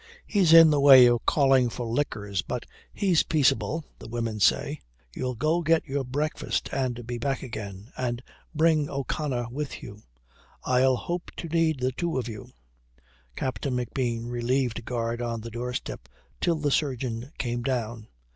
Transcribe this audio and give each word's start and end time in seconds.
"He's 0.25 0.51
in 0.51 0.71
the 0.71 0.79
way 0.79 1.05
of 1.05 1.27
calling 1.27 1.69
for 1.69 1.85
liquors, 1.85 2.41
but 2.41 2.65
he's 2.91 3.21
peaceable, 3.21 3.83
the 3.99 4.07
women 4.07 4.39
say." 4.39 4.79
"You'll 5.15 5.35
go 5.35 5.61
get 5.61 5.85
your 5.85 6.03
breakfast 6.03 6.69
and 6.71 7.05
be 7.05 7.19
back 7.19 7.43
again. 7.43 7.91
And 7.95 8.23
bring 8.55 8.89
O'Connor 8.89 9.49
with 9.51 9.83
you. 9.83 10.01
I'll 10.63 10.95
hope 10.95 11.29
to 11.37 11.47
need 11.47 11.81
the 11.81 11.91
two 11.91 12.17
of 12.17 12.27
you." 12.27 12.49
Captain 13.35 13.75
McBean 13.75 14.25
relieved 14.31 14.85
guard 14.85 15.21
on 15.21 15.41
the 15.41 15.51
doorstep 15.51 16.09
till 16.39 16.55
the 16.55 16.71
surgeon 16.71 17.31
came 17.37 17.61
down. 17.61 18.07